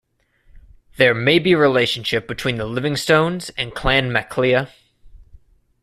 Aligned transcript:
There 0.97 1.13
may 1.13 1.37
be 1.37 1.51
a 1.51 1.59
relationship 1.59 2.27
between 2.27 2.57
the 2.57 2.65
Livingstones 2.65 3.51
and 3.55 3.71
Clan 3.71 4.11
MacLea. 4.11 4.69